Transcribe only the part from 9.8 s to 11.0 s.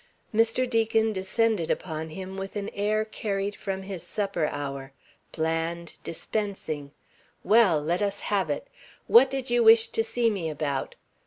to see me about?"